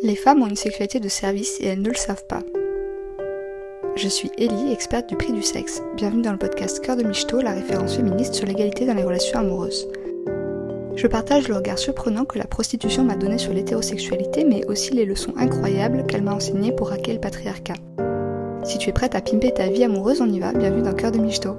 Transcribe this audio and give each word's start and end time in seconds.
Les 0.00 0.14
femmes 0.14 0.42
ont 0.42 0.48
une 0.48 0.54
sexualité 0.54 1.00
de 1.00 1.08
service 1.08 1.58
et 1.60 1.66
elles 1.66 1.82
ne 1.82 1.88
le 1.88 1.94
savent 1.94 2.26
pas. 2.26 2.42
Je 3.96 4.06
suis 4.06 4.30
Ellie, 4.38 4.72
experte 4.72 5.08
du 5.08 5.16
prix 5.16 5.32
du 5.32 5.42
sexe. 5.42 5.82
Bienvenue 5.96 6.22
dans 6.22 6.30
le 6.30 6.38
podcast 6.38 6.80
Cœur 6.80 6.96
de 6.96 7.02
Michto, 7.02 7.40
la 7.40 7.52
référence 7.52 7.96
féministe 7.96 8.34
sur 8.34 8.46
l'égalité 8.46 8.86
dans 8.86 8.94
les 8.94 9.02
relations 9.02 9.40
amoureuses. 9.40 9.88
Je 10.94 11.06
partage 11.08 11.48
le 11.48 11.56
regard 11.56 11.80
surprenant 11.80 12.24
que 12.24 12.38
la 12.38 12.46
prostitution 12.46 13.02
m'a 13.02 13.16
donné 13.16 13.38
sur 13.38 13.52
l'hétérosexualité, 13.52 14.44
mais 14.44 14.64
aussi 14.66 14.94
les 14.94 15.04
leçons 15.04 15.34
incroyables 15.36 16.06
qu'elle 16.06 16.22
m'a 16.22 16.34
enseignées 16.34 16.72
pour 16.72 16.92
hacker 16.92 17.14
le 17.14 17.20
patriarcat. 17.20 17.74
Si 18.62 18.78
tu 18.78 18.90
es 18.90 18.92
prête 18.92 19.16
à 19.16 19.20
pimper 19.20 19.52
ta 19.52 19.68
vie 19.68 19.82
amoureuse, 19.82 20.20
on 20.20 20.32
y 20.32 20.38
va. 20.38 20.52
Bienvenue 20.52 20.82
dans 20.82 20.94
Cœur 20.94 21.10
de 21.10 21.18
Michto. 21.18 21.56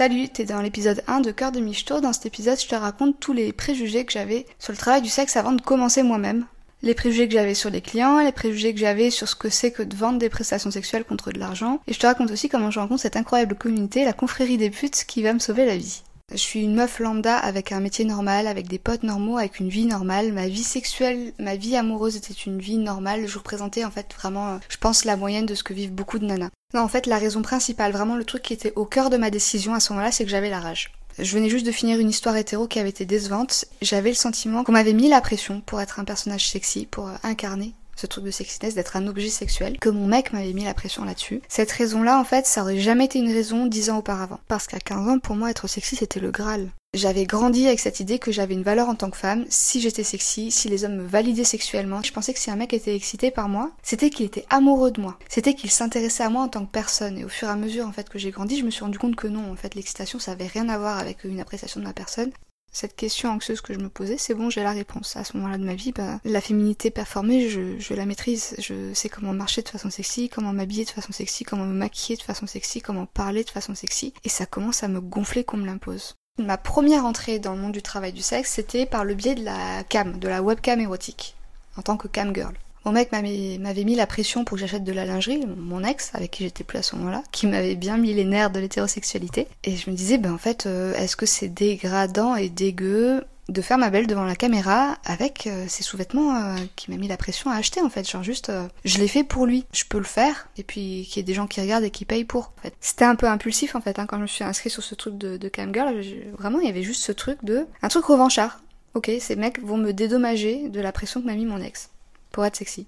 Salut, 0.00 0.30
t'es 0.30 0.46
dans 0.46 0.62
l'épisode 0.62 1.02
1 1.08 1.20
de 1.20 1.30
Cœur 1.30 1.52
de 1.52 1.60
Michto. 1.60 2.00
Dans 2.00 2.14
cet 2.14 2.24
épisode, 2.24 2.58
je 2.58 2.66
te 2.66 2.74
raconte 2.74 3.20
tous 3.20 3.34
les 3.34 3.52
préjugés 3.52 4.06
que 4.06 4.12
j'avais 4.14 4.46
sur 4.58 4.72
le 4.72 4.78
travail 4.78 5.02
du 5.02 5.10
sexe 5.10 5.36
avant 5.36 5.52
de 5.52 5.60
commencer 5.60 6.02
moi-même. 6.02 6.46
Les 6.80 6.94
préjugés 6.94 7.28
que 7.28 7.34
j'avais 7.34 7.52
sur 7.52 7.68
les 7.68 7.82
clients, 7.82 8.18
les 8.18 8.32
préjugés 8.32 8.72
que 8.72 8.80
j'avais 8.80 9.10
sur 9.10 9.28
ce 9.28 9.34
que 9.34 9.50
c'est 9.50 9.72
que 9.72 9.82
de 9.82 9.94
vendre 9.94 10.18
des 10.18 10.30
prestations 10.30 10.70
sexuelles 10.70 11.04
contre 11.04 11.32
de 11.32 11.38
l'argent. 11.38 11.80
Et 11.86 11.92
je 11.92 11.98
te 11.98 12.06
raconte 12.06 12.30
aussi 12.30 12.48
comment 12.48 12.70
je 12.70 12.80
rencontre 12.80 13.02
cette 13.02 13.16
incroyable 13.16 13.56
communauté, 13.56 14.06
la 14.06 14.14
confrérie 14.14 14.56
des 14.56 14.70
putes, 14.70 15.04
qui 15.06 15.22
va 15.22 15.34
me 15.34 15.38
sauver 15.38 15.66
la 15.66 15.76
vie. 15.76 16.00
Je 16.30 16.36
suis 16.36 16.62
une 16.62 16.74
meuf 16.74 17.00
lambda 17.00 17.36
avec 17.36 17.72
un 17.72 17.80
métier 17.80 18.04
normal, 18.04 18.46
avec 18.46 18.68
des 18.68 18.78
potes 18.78 19.02
normaux, 19.02 19.38
avec 19.38 19.58
une 19.58 19.68
vie 19.68 19.86
normale. 19.86 20.32
Ma 20.32 20.46
vie 20.46 20.62
sexuelle, 20.62 21.32
ma 21.40 21.56
vie 21.56 21.76
amoureuse 21.76 22.16
était 22.16 22.32
une 22.32 22.60
vie 22.60 22.78
normale. 22.78 23.26
Je 23.26 23.38
représentais 23.38 23.84
en 23.84 23.90
fait 23.90 24.14
vraiment, 24.14 24.54
euh, 24.54 24.58
je 24.68 24.76
pense, 24.76 25.04
la 25.04 25.16
moyenne 25.16 25.46
de 25.46 25.54
ce 25.54 25.64
que 25.64 25.74
vivent 25.74 25.92
beaucoup 25.92 26.18
de 26.20 26.26
nanas. 26.26 26.50
Non, 26.72 26.82
en 26.82 26.88
fait, 26.88 27.06
la 27.06 27.18
raison 27.18 27.42
principale, 27.42 27.92
vraiment 27.92 28.16
le 28.16 28.24
truc 28.24 28.42
qui 28.42 28.52
était 28.52 28.72
au 28.76 28.84
cœur 28.84 29.10
de 29.10 29.16
ma 29.16 29.30
décision 29.30 29.74
à 29.74 29.80
ce 29.80 29.92
moment-là, 29.92 30.12
c'est 30.12 30.24
que 30.24 30.30
j'avais 30.30 30.50
la 30.50 30.60
rage. 30.60 30.92
Je 31.18 31.34
venais 31.34 31.48
juste 31.50 31.66
de 31.66 31.72
finir 31.72 31.98
une 31.98 32.08
histoire 32.08 32.36
hétéro 32.36 32.68
qui 32.68 32.78
avait 32.78 32.90
été 32.90 33.04
décevante. 33.04 33.64
J'avais 33.82 34.10
le 34.10 34.16
sentiment 34.16 34.62
qu'on 34.62 34.72
m'avait 34.72 34.92
mis 34.92 35.08
la 35.08 35.20
pression 35.20 35.60
pour 35.60 35.80
être 35.80 35.98
un 35.98 36.04
personnage 36.04 36.48
sexy, 36.48 36.86
pour 36.86 37.08
euh, 37.08 37.16
incarner 37.24 37.74
ce 38.00 38.06
truc 38.06 38.24
de 38.24 38.30
sexiness, 38.30 38.74
d'être 38.74 38.96
un 38.96 39.06
objet 39.06 39.28
sexuel, 39.28 39.78
que 39.78 39.90
mon 39.90 40.06
mec 40.06 40.32
m'avait 40.32 40.54
mis 40.54 40.64
la 40.64 40.74
pression 40.74 41.04
là-dessus. 41.04 41.42
Cette 41.48 41.70
raison-là, 41.70 42.18
en 42.18 42.24
fait, 42.24 42.46
ça 42.46 42.62
aurait 42.62 42.78
jamais 42.78 43.04
été 43.04 43.18
une 43.18 43.32
raison 43.32 43.66
dix 43.66 43.90
ans 43.90 43.98
auparavant. 43.98 44.40
Parce 44.48 44.66
qu'à 44.66 44.78
15 44.78 45.08
ans, 45.08 45.18
pour 45.18 45.36
moi, 45.36 45.50
être 45.50 45.68
sexy, 45.68 45.96
c'était 45.96 46.20
le 46.20 46.30
Graal. 46.30 46.70
J'avais 46.92 47.24
grandi 47.24 47.68
avec 47.68 47.78
cette 47.78 48.00
idée 48.00 48.18
que 48.18 48.32
j'avais 48.32 48.54
une 48.54 48.64
valeur 48.64 48.88
en 48.88 48.96
tant 48.96 49.10
que 49.10 49.16
femme, 49.16 49.44
si 49.48 49.80
j'étais 49.80 50.02
sexy, 50.02 50.50
si 50.50 50.68
les 50.68 50.84
hommes 50.84 50.96
me 50.96 51.06
validaient 51.06 51.44
sexuellement. 51.44 52.02
Je 52.02 52.12
pensais 52.12 52.32
que 52.32 52.40
si 52.40 52.50
un 52.50 52.56
mec 52.56 52.72
était 52.72 52.96
excité 52.96 53.30
par 53.30 53.48
moi, 53.48 53.70
c'était 53.82 54.10
qu'il 54.10 54.26
était 54.26 54.46
amoureux 54.50 54.90
de 54.90 55.00
moi. 55.00 55.16
C'était 55.28 55.54
qu'il 55.54 55.70
s'intéressait 55.70 56.24
à 56.24 56.30
moi 56.30 56.42
en 56.42 56.48
tant 56.48 56.64
que 56.64 56.72
personne. 56.72 57.16
Et 57.16 57.24
au 57.24 57.28
fur 57.28 57.46
et 57.46 57.52
à 57.52 57.56
mesure, 57.56 57.86
en 57.86 57.92
fait, 57.92 58.08
que 58.08 58.18
j'ai 58.18 58.32
grandi, 58.32 58.58
je 58.58 58.64
me 58.64 58.70
suis 58.70 58.82
rendu 58.82 58.98
compte 58.98 59.14
que 59.14 59.28
non, 59.28 59.52
en 59.52 59.56
fait, 59.56 59.76
l'excitation, 59.76 60.18
ça 60.18 60.32
avait 60.32 60.48
rien 60.48 60.68
à 60.68 60.78
voir 60.78 60.98
avec 60.98 61.22
une 61.22 61.38
appréciation 61.38 61.80
de 61.80 61.86
ma 61.86 61.92
personne 61.92 62.32
cette 62.72 62.94
question 62.94 63.30
anxieuse 63.30 63.60
que 63.60 63.74
je 63.74 63.78
me 63.78 63.88
posais, 63.88 64.16
c'est 64.16 64.34
bon, 64.34 64.48
j'ai 64.48 64.62
la 64.62 64.70
réponse. 64.70 65.16
À 65.16 65.24
ce 65.24 65.36
moment-là 65.36 65.58
de 65.58 65.64
ma 65.64 65.74
vie, 65.74 65.92
bah, 65.92 66.20
la 66.24 66.40
féminité 66.40 66.90
performée, 66.90 67.48
je, 67.48 67.78
je, 67.78 67.94
la 67.94 68.06
maîtrise. 68.06 68.54
Je 68.58 68.94
sais 68.94 69.08
comment 69.08 69.32
marcher 69.32 69.62
de 69.62 69.68
façon 69.68 69.90
sexy, 69.90 70.28
comment 70.28 70.52
m'habiller 70.52 70.84
de 70.84 70.90
façon 70.90 71.12
sexy, 71.12 71.44
comment 71.44 71.66
me 71.66 71.74
maquiller 71.74 72.16
de 72.16 72.22
façon 72.22 72.46
sexy, 72.46 72.80
comment 72.80 73.06
parler 73.06 73.44
de 73.44 73.50
façon 73.50 73.74
sexy. 73.74 74.14
Et 74.24 74.28
ça 74.28 74.46
commence 74.46 74.82
à 74.82 74.88
me 74.88 75.00
gonfler 75.00 75.44
qu'on 75.44 75.56
me 75.56 75.66
l'impose. 75.66 76.14
Ma 76.38 76.56
première 76.56 77.04
entrée 77.04 77.38
dans 77.38 77.54
le 77.54 77.60
monde 77.60 77.72
du 77.72 77.82
travail 77.82 78.12
du 78.12 78.22
sexe, 78.22 78.52
c'était 78.52 78.86
par 78.86 79.04
le 79.04 79.14
biais 79.14 79.34
de 79.34 79.44
la 79.44 79.84
cam, 79.84 80.18
de 80.18 80.28
la 80.28 80.42
webcam 80.42 80.80
érotique, 80.80 81.34
en 81.76 81.82
tant 81.82 81.96
que 81.96 82.08
cam 82.08 82.34
girl. 82.34 82.54
Mon 82.84 82.92
mec 82.92 83.12
m'avait 83.12 83.84
mis 83.84 83.94
la 83.94 84.06
pression 84.06 84.44
pour 84.44 84.56
que 84.56 84.60
j'achète 84.60 84.84
de 84.84 84.92
la 84.92 85.04
lingerie, 85.04 85.44
mon 85.46 85.84
ex, 85.84 86.10
avec 86.14 86.30
qui 86.30 86.44
j'étais 86.44 86.64
plus 86.64 86.78
à 86.78 86.82
ce 86.82 86.96
moment-là, 86.96 87.22
qui 87.30 87.46
m'avait 87.46 87.74
bien 87.74 87.98
mis 87.98 88.14
les 88.14 88.24
nerfs 88.24 88.50
de 88.50 88.58
l'hétérosexualité. 88.58 89.48
Et 89.64 89.76
je 89.76 89.90
me 89.90 89.94
disais, 89.94 90.16
ben 90.16 90.32
en 90.32 90.38
fait, 90.38 90.66
euh, 90.66 90.94
est-ce 90.94 91.16
que 91.16 91.26
c'est 91.26 91.48
dégradant 91.48 92.36
et 92.36 92.48
dégueu 92.48 93.22
de 93.50 93.62
faire 93.62 93.78
ma 93.78 93.90
belle 93.90 94.06
devant 94.06 94.24
la 94.24 94.36
caméra 94.36 94.96
avec 95.04 95.46
euh, 95.46 95.66
ces 95.68 95.82
sous-vêtements 95.82 96.34
euh, 96.36 96.56
qui 96.76 96.90
m'a 96.90 96.96
mis 96.96 97.08
la 97.08 97.16
pression 97.16 97.50
à 97.50 97.56
acheter 97.56 97.82
en 97.82 97.90
fait? 97.90 98.08
Genre 98.08 98.22
juste, 98.22 98.50
je 98.84 98.98
l'ai 98.98 99.08
fait 99.08 99.24
pour 99.24 99.44
lui, 99.44 99.66
je 99.72 99.84
peux 99.84 99.98
le 99.98 100.04
faire, 100.04 100.48
et 100.56 100.62
puis 100.62 101.06
qu'il 101.06 101.16
y 101.16 101.20
ait 101.20 101.24
des 101.24 101.34
gens 101.34 101.46
qui 101.46 101.60
regardent 101.60 101.84
et 101.84 101.90
qui 101.90 102.06
payent 102.06 102.24
pour. 102.24 102.52
En 102.58 102.62
fait. 102.62 102.74
C'était 102.80 103.04
un 103.04 103.14
peu 103.14 103.26
impulsif 103.26 103.74
en 103.74 103.82
fait, 103.82 103.98
hein, 103.98 104.06
quand 104.06 104.16
je 104.16 104.22
me 104.22 104.26
suis 104.26 104.44
inscrite 104.44 104.72
sur 104.72 104.82
ce 104.82 104.94
truc 104.94 105.18
de, 105.18 105.36
de 105.36 105.48
camgirl, 105.48 106.00
vraiment 106.38 106.60
il 106.60 106.66
y 106.66 106.70
avait 106.70 106.82
juste 106.82 107.02
ce 107.02 107.12
truc 107.12 107.44
de... 107.44 107.66
Un 107.82 107.88
truc 107.88 108.06
revanchard. 108.06 108.62
Ok, 108.94 109.10
ces 109.20 109.36
mecs 109.36 109.62
vont 109.62 109.76
me 109.76 109.92
dédommager 109.92 110.68
de 110.68 110.80
la 110.80 110.92
pression 110.92 111.20
que 111.20 111.26
m'a 111.26 111.34
mis 111.34 111.44
mon 111.44 111.60
ex 111.60 111.90
pour 112.30 112.44
être 112.44 112.56
sexy. 112.56 112.86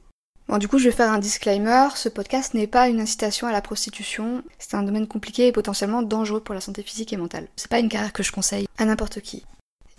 Bon, 0.48 0.58
du 0.58 0.69
coup, 0.69 0.78
je 0.78 0.84
vais 0.84 0.94
faire 0.94 1.10
un 1.10 1.19
disclaimer. 1.19 1.88
Ce 1.94 2.08
podcast 2.08 2.54
n'est 2.54 2.66
pas 2.66 2.88
une 2.88 3.00
incitation 3.00 3.47
à 3.47 3.53
la 3.53 3.62
prostitution. 3.62 4.42
C'est 4.58 4.75
un 4.75 4.82
domaine 4.82 5.06
compliqué 5.06 5.47
et 5.47 5.53
potentiellement 5.53 6.03
dangereux 6.03 6.41
pour 6.41 6.54
la 6.54 6.60
santé 6.60 6.82
physique 6.82 7.12
et 7.12 7.16
mentale. 7.16 7.48
C'est 7.56 7.70
pas 7.70 7.78
une 7.78 7.88
carrière 7.88 8.12
que 8.12 8.22
je 8.22 8.32
conseille 8.32 8.66
à 8.76 8.84
n'importe 8.84 9.20
qui. 9.20 9.44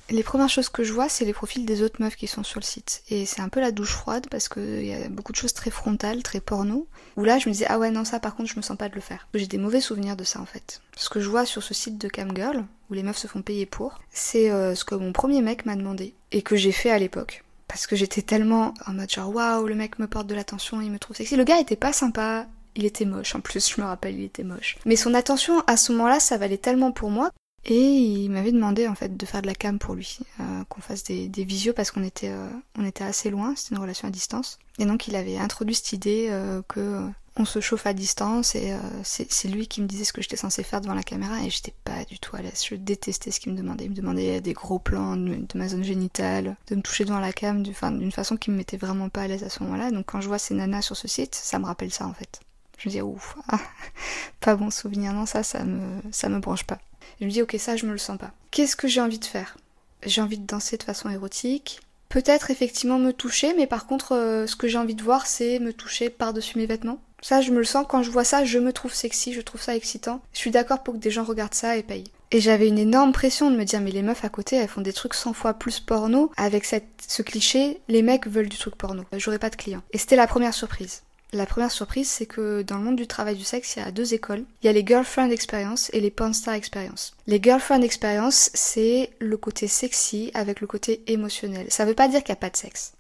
Les 0.10 0.22
premières 0.22 0.50
choses 0.50 0.68
que 0.68 0.84
je 0.84 0.92
vois, 0.92 1.08
c'est 1.08 1.24
les 1.24 1.34
profils 1.34 1.66
des 1.66 1.82
autres 1.82 2.02
meufs 2.02 2.18
qui 2.18 2.28
sont 2.28 2.44
sur 2.44 2.60
le 2.60 2.66
site. 2.66 3.04
Et 3.10 3.26
c'est 3.26 3.42
un 3.42 3.48
peu 3.48 3.62
la 3.62 3.72
douche 3.72 3.94
froide 3.94 4.28
parce 4.30 4.50
qu'il 4.50 4.86
y 4.86 4.94
a 4.94 5.08
beaucoup 5.08 5.32
de 5.32 5.38
choses 5.38 5.54
très 5.54 5.72
frontales, 5.72 6.22
très 6.24 6.42
porno. 6.42 6.88
Où 7.16 7.24
là, 7.24 7.40
je 7.40 7.48
me 7.48 7.54
disais, 7.54 7.66
ah 7.70 7.80
ouais, 7.80 7.90
non, 7.90 8.04
ça 8.04 8.20
par 8.20 8.36
contre, 8.36 8.52
je 8.52 8.58
me 8.58 8.62
sens 8.62 8.78
pas 8.78 8.90
de 8.90 8.96
le 8.96 9.02
faire. 9.02 9.28
J'ai 9.34 9.48
des 9.48 9.58
mauvais 9.58 9.82
souvenirs 9.82 10.18
de 10.18 10.26
ça 10.26 10.42
en 10.42 10.46
fait. 10.46 10.82
Ce 10.98 11.10
que 11.10 11.22
je 11.22 11.30
vois 11.30 11.46
sur 11.46 11.64
ce 11.64 11.74
site 11.74 11.98
de 11.98 12.10
Camgirl, 12.10 12.66
où 12.90 12.94
les 12.94 13.02
meufs 13.02 13.18
se 13.18 13.28
font 13.28 13.42
payer 13.42 13.66
pour, 13.66 14.00
c'est 14.12 14.52
euh, 14.52 14.76
ce 14.76 14.84
que 14.84 14.96
mon 14.96 15.14
premier 15.14 15.42
mec 15.42 15.66
m'a 15.66 15.76
demandé 15.76 16.14
et 16.32 16.42
que 16.42 16.58
j'ai 16.58 16.74
fait 16.74 16.92
à 16.92 17.00
l'époque 17.00 17.44
parce 17.74 17.88
que 17.88 17.96
j'étais 17.96 18.22
tellement 18.22 18.76
en 18.86 18.94
mode 18.94 19.10
genre 19.10 19.34
waouh, 19.34 19.66
le 19.66 19.74
mec 19.74 19.98
me 19.98 20.06
porte 20.06 20.28
de 20.28 20.36
l'attention, 20.36 20.80
il 20.80 20.92
me 20.92 21.00
trouve 21.00 21.16
sexy. 21.16 21.36
Le 21.36 21.44
gars 21.44 21.60
était 21.60 21.76
pas 21.76 21.92
sympa, 21.92 22.46
il 22.76 22.86
était 22.86 23.04
moche 23.04 23.34
en 23.34 23.40
plus, 23.40 23.74
je 23.74 23.82
me 23.82 23.88
rappelle, 23.88 24.14
il 24.14 24.26
était 24.26 24.44
moche. 24.44 24.78
Mais 24.86 24.96
son 24.96 25.16
attention 25.16 25.64
à 25.66 25.76
ce 25.76 25.92
moment-là, 25.94 26.20
ça 26.20 26.38
valait 26.38 26.60
tellement 26.60 26.92
pour 26.92 27.10
moi. 27.10 27.32
Et 27.66 27.80
il 27.80 28.30
m'avait 28.30 28.52
demandé 28.52 28.88
en 28.88 28.94
fait 28.94 29.18
de 29.18 29.26
faire 29.26 29.42
de 29.42 29.48
la 29.48 29.56
cam 29.56 29.80
pour 29.80 29.96
lui, 29.96 30.20
euh, 30.40 30.64
qu'on 30.70 30.82
fasse 30.82 31.04
des, 31.06 31.30
des 31.30 31.46
visios 31.46 31.74
parce 31.74 31.90
qu'on 31.90 32.04
était, 32.04 32.30
euh, 32.30 32.48
était 32.86 33.06
assez 33.06 33.32
loin, 33.32 33.56
c'était 33.56 33.74
une 33.74 33.82
relation 33.82 34.08
à 34.08 34.12
distance. 34.12 34.60
Et 34.78 34.86
donc 34.86 35.08
il 35.08 35.16
avait 35.16 35.40
introduit 35.40 35.74
cette 35.74 35.94
idée 35.94 36.28
euh, 36.30 36.62
que 36.68 37.10
on 37.36 37.46
se 37.46 37.60
chauffe 37.60 37.88
à 37.88 37.94
distance 37.94 38.54
et 38.54 38.74
euh, 38.74 38.80
c'est 39.04 39.48
lui 39.48 39.68
qui 39.68 39.82
me 39.82 39.88
disait 39.88 40.04
ce 40.04 40.14
que 40.14 40.22
j'étais 40.22 40.38
censée 40.38 40.62
faire 40.62 40.82
devant 40.82 40.94
la 40.94 41.02
caméra 41.02 41.42
et 41.44 41.50
j'étais 41.50 41.74
pas 41.84 42.04
du 42.06 42.20
tout 42.20 42.36
à 42.36 42.42
l'aise. 42.42 42.64
Je 42.68 42.76
détestais 42.76 43.32
ce 43.32 43.40
qu'il 43.40 43.54
me 43.54 43.58
demandait. 43.58 43.86
Il 43.86 43.92
me 43.92 43.96
demandait 43.96 44.40
des 44.40 44.54
gros 44.54 44.78
plans 44.78 45.16
de, 45.16 45.46
ma 45.56 45.68
zone 45.68 45.84
génitale, 45.84 46.56
de 46.68 46.76
me 46.76 46.82
toucher 46.82 47.06
devant 47.06 47.20
la 47.20 47.34
cam 47.34 47.64
d'une 47.64 48.12
façon 48.12 48.38
qui 48.38 48.52
me 48.52 48.58
mettait 48.58 48.78
vraiment 48.78 49.10
pas 49.10 49.22
à 49.22 49.28
l'aise 49.28 49.44
à 49.44 49.50
ce 49.50 49.64
moment-là. 49.64 49.90
Donc 49.90 50.06
quand 50.06 50.22
je 50.22 50.28
vois 50.28 50.38
ces 50.38 50.54
nanas 50.54 50.84
sur 50.84 50.96
ce 50.96 51.08
site, 51.08 51.34
ça 51.34 51.58
me 51.58 51.66
rappelle 51.66 51.92
ça 51.92 52.06
en 52.06 52.14
fait. 52.14 52.40
Je 52.78 52.90
me 52.90 52.94
dis 52.94 53.02
ouf, 53.02 53.36
ah, 53.48 53.60
pas 54.40 54.56
bon 54.56 54.70
souvenir, 54.70 55.14
non 55.14 55.26
ça, 55.26 55.42
ça 55.42 55.64
me, 55.64 56.02
ça 56.12 56.30
me 56.30 56.40
branche 56.40 56.66
pas. 56.66 56.80
Je 57.20 57.26
me 57.26 57.32
dis 57.32 57.42
ok 57.42 57.56
ça 57.58 57.76
je 57.76 57.88
me 57.88 57.92
le 57.94 57.98
sens 57.98 58.20
pas. 58.20 58.32
Qu'est-ce 58.52 58.76
que 58.76 58.88
j'ai 58.88 59.02
envie 59.02 59.20
de 59.20 59.26
faire? 59.26 59.58
J'ai 60.06 60.22
envie 60.22 60.38
de 60.38 60.46
danser 60.46 60.78
de 60.78 60.84
façon 60.84 61.10
érotique, 61.10 61.80
peut-être 62.10 62.52
effectivement 62.52 63.00
me 63.00 63.12
toucher, 63.12 63.56
mais 63.56 63.66
par 63.66 63.88
contre, 63.88 64.12
euh, 64.12 64.46
ce 64.46 64.56
que 64.56 64.68
j'ai 64.68 64.78
envie 64.78 64.94
de 64.94 65.02
voir, 65.02 65.26
c'est 65.26 65.58
me 65.58 65.74
toucher 65.74 66.12
par-dessus 66.12 66.60
mes 66.60 66.68
vêtements. 66.68 67.00
Ça, 67.24 67.40
je 67.40 67.52
me 67.52 67.60
le 67.60 67.64
sens, 67.64 67.86
quand 67.88 68.04
je 68.04 68.12
vois 68.12 68.26
ça, 68.26 68.44
je 68.44 68.60
me 68.60 68.74
trouve 68.74 68.94
sexy, 68.94 69.32
je 69.32 69.40
trouve 69.40 69.62
ça 69.62 69.78
excitant. 69.78 70.22
Je 70.34 70.40
suis 70.40 70.52
d'accord 70.52 70.84
pour 70.84 70.94
que 70.94 71.00
des 71.00 71.10
gens 71.10 71.24
regardent 71.24 71.54
ça 71.54 71.78
et 71.78 71.84
payent. 71.84 72.12
Et 72.32 72.42
j'avais 72.42 72.68
une 72.68 72.78
énorme 72.78 73.14
pression 73.14 73.50
de 73.50 73.56
me 73.56 73.64
dire, 73.64 73.80
mais 73.80 73.92
les 73.92 74.02
meufs 74.02 74.26
à 74.26 74.30
côté, 74.30 74.58
elles 74.58 74.68
font 74.68 74.82
des 74.82 74.92
trucs 74.92 75.14
100 75.14 75.32
fois 75.32 75.54
plus 75.54 75.80
porno. 75.80 76.32
Avec 76.36 76.66
ce 76.66 77.22
cliché, 77.22 77.80
les 77.88 78.02
mecs 78.02 78.28
veulent 78.28 78.50
du 78.50 78.58
truc 78.58 78.76
porno. 78.76 79.04
J'aurais 79.14 79.40
pas 79.40 79.50
de 79.50 79.56
clients. 79.56 79.84
Et 79.94 79.98
c'était 79.98 80.18
la 80.18 80.28
première 80.28 80.54
surprise. 80.54 81.04
La 81.32 81.46
première 81.46 81.72
surprise, 81.72 82.10
c'est 82.10 82.26
que 82.26 82.62
dans 82.62 82.78
le 82.78 82.84
monde 82.84 82.96
du 82.98 83.08
travail 83.08 83.36
du 83.36 83.44
sexe, 83.44 83.76
il 83.76 83.80
y 83.80 83.86
a 83.86 83.92
deux 83.92 84.14
écoles. 84.14 84.44
Il 84.62 84.68
y 84.68 84.70
a 84.70 84.74
les 84.74 84.86
girlfriend 84.86 85.32
experience 85.32 85.90
et 85.94 86.02
les 86.02 86.12
porn 86.12 86.34
star 86.34 86.56
experience. 86.56 87.16
Les 87.26 87.42
girlfriend 87.42 87.82
experience, 87.82 88.52
c'est 88.54 89.12
le 89.20 89.38
côté 89.38 89.68
sexy 89.68 90.30
avec 90.34 90.60
le 90.60 90.68
côté 90.68 91.02
émotionnel. 91.08 91.68
Ça 91.70 91.86
veut 91.86 91.96
pas 91.96 92.08
dire 92.08 92.22
qu'il 92.24 92.34
n'y 92.34 92.38
a 92.38 92.42
pas 92.42 92.50
de 92.50 92.58
sexe 92.58 92.94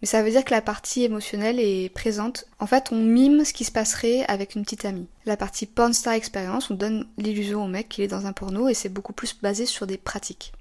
mais 0.00 0.06
ça 0.06 0.22
veut 0.22 0.30
dire 0.30 0.44
que 0.44 0.50
la 0.50 0.62
partie 0.62 1.04
émotionnelle 1.04 1.60
est 1.60 1.92
présente. 1.92 2.46
En 2.58 2.66
fait, 2.66 2.90
on 2.92 2.96
mime 2.96 3.44
ce 3.44 3.52
qui 3.52 3.64
se 3.64 3.72
passerait 3.72 4.24
avec 4.26 4.54
une 4.54 4.62
petite 4.62 4.84
amie. 4.84 5.08
La 5.26 5.36
partie 5.36 5.66
porn 5.66 5.92
star 5.92 6.14
experience, 6.14 6.70
on 6.70 6.74
donne 6.74 7.06
l'illusion 7.18 7.64
au 7.64 7.68
mec 7.68 7.88
qu'il 7.88 8.04
est 8.04 8.08
dans 8.08 8.26
un 8.26 8.32
porno 8.32 8.68
et 8.68 8.74
c'est 8.74 8.88
beaucoup 8.88 9.12
plus 9.12 9.36
basé 9.40 9.66
sur 9.66 9.86
des 9.86 9.98
pratiques. 9.98 10.52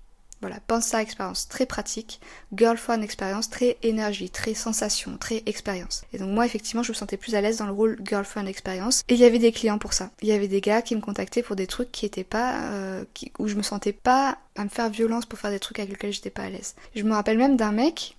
Voilà, 0.42 0.60
porn 0.68 0.82
star 0.82 1.02
expérience 1.02 1.50
très 1.50 1.66
pratique, 1.66 2.22
girlfriend 2.56 3.02
expérience 3.02 3.50
très 3.50 3.78
énergie, 3.84 4.30
très 4.30 4.54
sensation, 4.54 5.18
très 5.18 5.44
expérience. 5.46 6.04
Et 6.14 6.18
donc 6.18 6.30
moi 6.30 6.46
effectivement 6.46 6.82
je 6.82 6.92
me 6.92 6.96
sentais 6.96 7.18
plus 7.18 7.36
à 7.36 7.42
l'aise 7.42 7.58
dans 7.58 7.66
le 7.66 7.74
rôle 7.74 8.00
girlfriend 8.06 8.46
expérience. 8.46 9.04
Et 9.10 9.16
il 9.16 9.20
y 9.20 9.26
avait 9.26 9.40
des 9.40 9.52
clients 9.52 9.80
pour 9.80 9.92
ça. 9.92 10.12
Il 10.22 10.30
y 10.30 10.32
avait 10.32 10.48
des 10.48 10.62
gars 10.62 10.82
qui 10.82 10.96
me 10.96 11.02
contactaient 11.02 11.44
pour 11.44 11.58
des 11.58 11.68
trucs 11.68 11.92
qui 11.92 12.06
étaient 12.06 12.24
pas, 12.24 12.62
euh, 12.72 13.04
où 13.38 13.50
je 13.50 13.56
me 13.56 13.62
sentais 13.62 13.92
pas 13.92 14.38
à 14.56 14.64
me 14.64 14.70
faire 14.70 14.90
violence 14.90 15.26
pour 15.26 15.40
faire 15.40 15.52
des 15.52 15.60
trucs 15.60 15.80
avec 15.80 15.92
lesquels 15.92 16.14
j'étais 16.14 16.30
pas 16.30 16.44
à 16.44 16.50
l'aise. 16.50 16.76
Je 16.96 17.04
me 17.04 17.14
rappelle 17.14 17.38
même 17.38 17.58
d'un 17.58 17.74
mec 17.74 18.16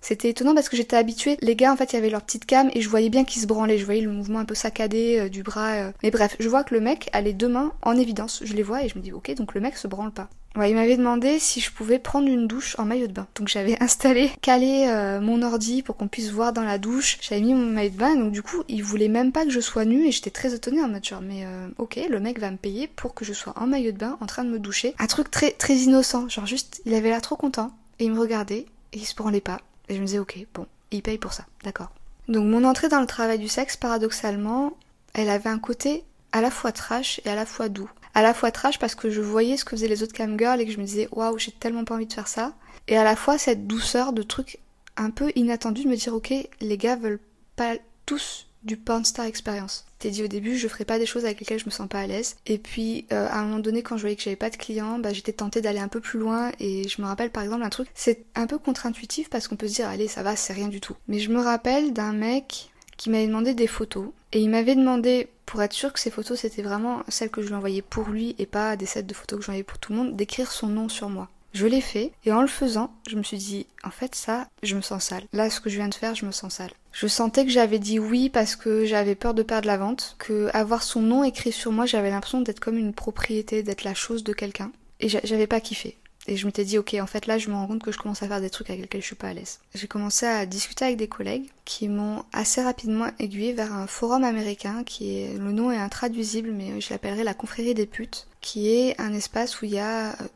c'était 0.00 0.30
étonnant 0.30 0.54
parce 0.54 0.68
que 0.68 0.76
j'étais 0.76 0.96
habituée. 0.96 1.36
Les 1.40 1.56
gars, 1.56 1.72
en 1.72 1.76
fait, 1.76 1.92
il 1.92 1.96
y 1.96 1.98
avait 1.98 2.10
leur 2.10 2.22
petite 2.22 2.46
cam 2.46 2.70
et 2.74 2.80
je 2.80 2.88
voyais 2.88 3.10
bien 3.10 3.24
qu'ils 3.24 3.42
se 3.42 3.46
branlaient. 3.46 3.78
Je 3.78 3.84
voyais 3.84 4.00
le 4.00 4.10
mouvement 4.10 4.38
un 4.38 4.44
peu 4.44 4.54
saccadé 4.54 5.18
euh, 5.18 5.28
du 5.28 5.42
bras. 5.42 5.72
Euh. 5.74 5.92
Mais 6.02 6.10
bref, 6.10 6.36
je 6.38 6.48
vois 6.48 6.64
que 6.64 6.74
le 6.74 6.80
mec 6.80 7.08
a 7.12 7.20
les 7.20 7.32
deux 7.32 7.48
mains 7.48 7.72
en 7.82 7.96
évidence. 7.96 8.42
Je 8.44 8.54
les 8.54 8.62
vois 8.62 8.84
et 8.84 8.88
je 8.88 8.98
me 8.98 9.02
dis, 9.02 9.12
ok, 9.12 9.34
donc 9.34 9.54
le 9.54 9.60
mec 9.60 9.76
se 9.76 9.88
branle 9.88 10.12
pas. 10.12 10.28
Ouais, 10.56 10.70
il 10.70 10.74
m'avait 10.74 10.96
demandé 10.96 11.38
si 11.38 11.60
je 11.60 11.70
pouvais 11.70 11.98
prendre 11.98 12.28
une 12.28 12.46
douche 12.46 12.76
en 12.78 12.86
maillot 12.86 13.08
de 13.08 13.12
bain. 13.12 13.26
Donc 13.34 13.48
j'avais 13.48 13.76
installé, 13.82 14.30
calé 14.40 14.86
euh, 14.88 15.20
mon 15.20 15.42
ordi 15.42 15.82
pour 15.82 15.96
qu'on 15.96 16.08
puisse 16.08 16.30
voir 16.30 16.54
dans 16.54 16.62
la 16.62 16.78
douche. 16.78 17.18
J'avais 17.20 17.42
mis 17.42 17.52
mon 17.52 17.66
maillot 17.66 17.90
de 17.90 17.96
bain, 17.96 18.16
donc 18.16 18.32
du 18.32 18.42
coup, 18.42 18.62
il 18.68 18.82
voulait 18.82 19.08
même 19.08 19.32
pas 19.32 19.44
que 19.44 19.50
je 19.50 19.60
sois 19.60 19.84
nue 19.84 20.06
et 20.06 20.12
j'étais 20.12 20.30
très 20.30 20.54
étonnée 20.54 20.82
en 20.82 20.88
mode 20.88 21.04
genre, 21.04 21.20
mais 21.20 21.44
euh, 21.44 21.68
ok, 21.76 22.00
le 22.08 22.20
mec 22.20 22.38
va 22.38 22.50
me 22.50 22.56
payer 22.56 22.86
pour 22.86 23.12
que 23.12 23.24
je 23.24 23.34
sois 23.34 23.52
en 23.56 23.66
maillot 23.66 23.92
de 23.92 23.98
bain 23.98 24.16
en 24.20 24.26
train 24.26 24.44
de 24.44 24.50
me 24.50 24.58
doucher. 24.58 24.94
Un 24.98 25.06
truc 25.06 25.30
très 25.30 25.50
très 25.50 25.76
innocent, 25.76 26.28
genre 26.30 26.46
juste, 26.46 26.80
il 26.86 26.94
avait 26.94 27.10
l'air 27.10 27.20
trop 27.20 27.36
content 27.36 27.70
et 27.98 28.06
il 28.06 28.12
me 28.12 28.20
regardait 28.20 28.64
et 28.92 28.98
il 28.98 29.04
se 29.04 29.14
branlait 29.14 29.42
pas. 29.42 29.60
Et 29.88 29.94
je 29.94 30.00
me 30.00 30.06
disais, 30.06 30.18
ok, 30.18 30.46
bon, 30.54 30.66
il 30.90 31.02
paye 31.02 31.18
pour 31.18 31.32
ça, 31.32 31.46
d'accord. 31.64 31.90
Donc 32.28 32.44
mon 32.44 32.64
entrée 32.64 32.88
dans 32.88 33.00
le 33.00 33.06
travail 33.06 33.38
du 33.38 33.48
sexe, 33.48 33.76
paradoxalement, 33.76 34.76
elle 35.14 35.30
avait 35.30 35.50
un 35.50 35.58
côté 35.58 36.04
à 36.32 36.40
la 36.40 36.50
fois 36.50 36.72
trash 36.72 37.20
et 37.24 37.30
à 37.30 37.34
la 37.34 37.46
fois 37.46 37.68
doux 37.68 37.90
à 38.16 38.22
la 38.22 38.32
fois 38.32 38.50
trash 38.50 38.78
parce 38.78 38.94
que 38.94 39.10
je 39.10 39.20
voyais 39.20 39.58
ce 39.58 39.64
que 39.66 39.76
faisaient 39.76 39.88
les 39.88 40.02
autres 40.02 40.16
camgirls 40.16 40.58
et 40.58 40.64
que 40.64 40.72
je 40.72 40.78
me 40.78 40.84
disais 40.84 41.06
waouh 41.12 41.38
j'ai 41.38 41.52
tellement 41.52 41.84
pas 41.84 41.94
envie 41.94 42.06
de 42.06 42.12
faire 42.14 42.28
ça 42.28 42.54
et 42.88 42.96
à 42.96 43.04
la 43.04 43.14
fois 43.14 43.36
cette 43.36 43.66
douceur 43.66 44.14
de 44.14 44.22
trucs 44.22 44.58
un 44.96 45.10
peu 45.10 45.30
inattendus 45.36 45.84
de 45.84 45.88
me 45.90 45.96
dire 45.96 46.14
ok 46.14 46.32
les 46.60 46.78
gars 46.78 46.96
veulent 46.96 47.20
pas 47.56 47.74
tous 48.06 48.46
du 48.66 48.76
porn 48.76 49.04
star 49.04 49.24
experience. 49.24 49.86
T'es 49.98 50.10
dit 50.10 50.22
au 50.22 50.28
début, 50.28 50.58
je 50.58 50.68
ferai 50.68 50.84
pas 50.84 50.98
des 50.98 51.06
choses 51.06 51.24
avec 51.24 51.40
lesquelles 51.40 51.58
je 51.58 51.64
me 51.64 51.70
sens 51.70 51.88
pas 51.88 52.00
à 52.00 52.06
l'aise. 52.06 52.36
Et 52.46 52.58
puis, 52.58 53.06
euh, 53.12 53.28
à 53.30 53.38
un 53.38 53.44
moment 53.44 53.60
donné, 53.60 53.82
quand 53.82 53.96
je 53.96 54.02
voyais 54.02 54.16
que 54.16 54.22
j'avais 54.22 54.36
pas 54.36 54.50
de 54.50 54.56
clients, 54.56 54.98
bah, 54.98 55.12
j'étais 55.12 55.32
tentée 55.32 55.62
d'aller 55.62 55.78
un 55.78 55.88
peu 55.88 56.00
plus 56.00 56.18
loin. 56.18 56.52
Et 56.60 56.86
je 56.86 57.00
me 57.00 57.06
rappelle 57.06 57.30
par 57.30 57.42
exemple 57.42 57.62
un 57.62 57.70
truc, 57.70 57.88
c'est 57.94 58.24
un 58.34 58.46
peu 58.46 58.58
contre-intuitif 58.58 59.30
parce 59.30 59.48
qu'on 59.48 59.56
peut 59.56 59.68
se 59.68 59.74
dire, 59.74 59.88
allez, 59.88 60.08
ça 60.08 60.22
va, 60.22 60.36
c'est 60.36 60.52
rien 60.52 60.68
du 60.68 60.80
tout. 60.80 60.96
Mais 61.08 61.18
je 61.18 61.30
me 61.30 61.40
rappelle 61.40 61.92
d'un 61.92 62.12
mec 62.12 62.70
qui 62.96 63.10
m'avait 63.10 63.26
demandé 63.26 63.54
des 63.54 63.66
photos. 63.66 64.08
Et 64.32 64.40
il 64.40 64.50
m'avait 64.50 64.74
demandé, 64.74 65.28
pour 65.46 65.62
être 65.62 65.72
sûr 65.72 65.92
que 65.92 66.00
ces 66.00 66.10
photos 66.10 66.40
c'était 66.40 66.62
vraiment 66.62 67.02
celles 67.08 67.30
que 67.30 67.40
je 67.40 67.48
lui 67.48 67.54
envoyais 67.54 67.82
pour 67.82 68.08
lui 68.08 68.34
et 68.38 68.46
pas 68.46 68.76
des 68.76 68.86
sets 68.86 69.04
de 69.04 69.14
photos 69.14 69.38
que 69.38 69.44
j'envoyais 69.44 69.62
pour 69.62 69.78
tout 69.78 69.92
le 69.92 69.98
monde, 69.98 70.16
d'écrire 70.16 70.50
son 70.50 70.66
nom 70.66 70.88
sur 70.88 71.08
moi. 71.08 71.28
Je 71.54 71.66
l'ai 71.66 71.80
fait 71.80 72.12
et 72.24 72.32
en 72.32 72.42
le 72.42 72.48
faisant, 72.48 72.92
je 73.08 73.16
me 73.16 73.22
suis 73.22 73.38
dit, 73.38 73.66
en 73.82 73.90
fait 73.90 74.14
ça, 74.14 74.48
je 74.62 74.76
me 74.76 74.82
sens 74.82 75.04
sale. 75.04 75.24
Là, 75.32 75.48
ce 75.48 75.60
que 75.60 75.70
je 75.70 75.76
viens 75.76 75.88
de 75.88 75.94
faire, 75.94 76.14
je 76.14 76.26
me 76.26 76.32
sens 76.32 76.54
sale. 76.54 76.72
Je 76.98 77.08
sentais 77.08 77.44
que 77.44 77.50
j'avais 77.50 77.78
dit 77.78 77.98
oui 77.98 78.30
parce 78.30 78.56
que 78.56 78.86
j'avais 78.86 79.14
peur 79.14 79.34
de 79.34 79.42
perdre 79.42 79.66
la 79.66 79.76
vente, 79.76 80.16
que 80.18 80.48
avoir 80.54 80.82
son 80.82 81.02
nom 81.02 81.24
écrit 81.24 81.52
sur 81.52 81.70
moi, 81.70 81.84
j'avais 81.84 82.08
l'impression 82.08 82.40
d'être 82.40 82.58
comme 82.58 82.78
une 82.78 82.94
propriété, 82.94 83.62
d'être 83.62 83.84
la 83.84 83.92
chose 83.92 84.24
de 84.24 84.32
quelqu'un. 84.32 84.72
Et 85.00 85.10
j'avais 85.10 85.46
pas 85.46 85.60
kiffé. 85.60 85.98
Et 86.26 86.38
je 86.38 86.46
m'étais 86.46 86.64
dit, 86.64 86.78
ok, 86.78 86.96
en 86.98 87.06
fait 87.06 87.26
là, 87.26 87.36
je 87.36 87.50
me 87.50 87.54
rends 87.54 87.66
compte 87.66 87.82
que 87.82 87.92
je 87.92 87.98
commence 87.98 88.22
à 88.22 88.28
faire 88.28 88.40
des 88.40 88.48
trucs 88.48 88.70
avec 88.70 88.80
lesquels 88.80 89.02
je 89.02 89.08
suis 89.08 89.14
pas 89.14 89.28
à 89.28 89.34
l'aise. 89.34 89.60
J'ai 89.74 89.86
commencé 89.86 90.24
à 90.24 90.46
discuter 90.46 90.86
avec 90.86 90.96
des 90.96 91.06
collègues 91.06 91.50
qui 91.66 91.88
m'ont 91.88 92.24
assez 92.32 92.62
rapidement 92.62 93.08
aiguillé 93.18 93.52
vers 93.52 93.74
un 93.74 93.86
forum 93.86 94.24
américain 94.24 94.82
qui 94.82 95.18
est, 95.18 95.34
le 95.36 95.52
nom 95.52 95.70
est 95.70 95.76
intraduisible, 95.76 96.50
mais 96.50 96.80
je 96.80 96.88
l'appellerai 96.88 97.24
la 97.24 97.34
confrérie 97.34 97.74
des 97.74 97.84
putes, 97.84 98.26
qui 98.40 98.70
est 98.70 98.98
un 98.98 99.12
espace 99.12 99.60
où 99.60 99.66
il 99.66 99.72
y 99.72 99.78
a 99.78 100.12
euh, 100.12 100.26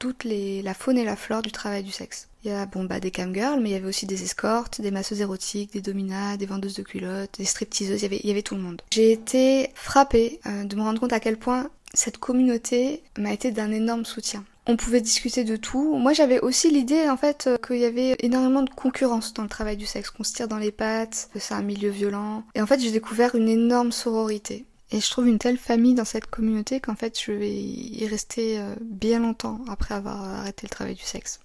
toute 0.00 0.24
les, 0.24 0.62
la 0.62 0.74
faune 0.74 0.98
et 0.98 1.04
la 1.04 1.14
flore 1.14 1.42
du 1.42 1.52
travail 1.52 1.84
du 1.84 1.92
sexe. 1.92 2.26
Il 2.42 2.50
y 2.50 2.54
a 2.54 2.66
bon 2.66 2.84
bah 2.84 3.00
des 3.00 3.10
camgirls, 3.10 3.60
mais 3.60 3.68
il 3.68 3.72
y 3.72 3.76
avait 3.76 3.86
aussi 3.86 4.06
des 4.06 4.22
escortes, 4.22 4.80
des 4.80 4.90
masseuses 4.90 5.20
érotiques, 5.20 5.74
des 5.74 5.82
dominas, 5.82 6.38
des 6.38 6.46
vendeuses 6.46 6.74
de 6.74 6.82
culottes, 6.82 7.38
des 7.38 7.44
stripteaseuses, 7.44 8.00
il 8.00 8.02
y 8.02 8.06
avait, 8.06 8.20
il 8.24 8.28
y 8.28 8.32
avait 8.32 8.42
tout 8.42 8.54
le 8.54 8.62
monde. 8.62 8.82
J'ai 8.90 9.12
été 9.12 9.70
frappée 9.74 10.40
euh, 10.46 10.64
de 10.64 10.74
me 10.74 10.82
rendre 10.82 10.98
compte 10.98 11.12
à 11.12 11.20
quel 11.20 11.38
point 11.38 11.70
cette 11.92 12.18
communauté 12.18 13.02
m'a 13.18 13.32
été 13.32 13.50
d'un 13.50 13.70
énorme 13.70 14.06
soutien. 14.06 14.44
On 14.66 14.76
pouvait 14.76 15.00
discuter 15.00 15.44
de 15.44 15.56
tout. 15.56 15.96
Moi, 15.96 16.12
j'avais 16.12 16.40
aussi 16.40 16.70
l'idée, 16.70 17.08
en 17.08 17.16
fait, 17.16 17.46
euh, 17.46 17.56
qu'il 17.58 17.78
y 17.78 17.84
avait 17.84 18.16
énormément 18.20 18.62
de 18.62 18.70
concurrence 18.70 19.34
dans 19.34 19.42
le 19.42 19.48
travail 19.48 19.76
du 19.76 19.86
sexe, 19.86 20.10
qu'on 20.10 20.24
se 20.24 20.32
tire 20.32 20.48
dans 20.48 20.58
les 20.58 20.72
pattes, 20.72 21.28
que 21.34 21.40
c'est 21.40 21.54
un 21.54 21.62
milieu 21.62 21.90
violent. 21.90 22.44
Et 22.54 22.62
en 22.62 22.66
fait, 22.66 22.80
j'ai 22.80 22.90
découvert 22.92 23.34
une 23.34 23.48
énorme 23.48 23.92
sororité. 23.92 24.64
Et 24.92 25.00
je 25.00 25.10
trouve 25.10 25.28
une 25.28 25.38
telle 25.38 25.58
famille 25.58 25.94
dans 25.94 26.04
cette 26.04 26.26
communauté 26.26 26.80
qu'en 26.80 26.96
fait, 26.96 27.20
je 27.20 27.32
vais 27.32 27.54
y 27.54 28.06
rester 28.08 28.58
euh, 28.58 28.74
bien 28.80 29.20
longtemps 29.20 29.60
après 29.68 29.94
avoir 29.94 30.22
arrêté 30.22 30.66
le 30.66 30.70
travail 30.70 30.94
du 30.94 31.04
sexe. 31.04 31.40